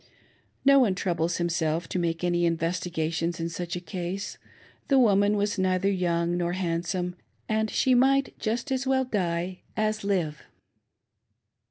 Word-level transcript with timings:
No 0.65 0.79
one 0.79 0.95
troubles 0.95 1.37
himself 1.37 1.87
to 1.89 1.99
make 1.99 2.23
any 2.23 2.43
investigations 2.47 3.39
in 3.39 3.49
such 3.49 3.75
a 3.75 3.79
case:— 3.79 4.39
the 4.87 4.97
woman 4.97 5.37
was 5.37 5.59
neither 5.59 5.91
young 5.91 6.35
nor 6.37 6.53
handsome, 6.53 7.15
and 7.47 7.69
she 7.69 7.93
might 7.93 8.33
just 8.39 8.71
as 8.71 8.87
well 8.87 9.05
die 9.05 9.59
as 9.77 10.03
live 10.03 10.41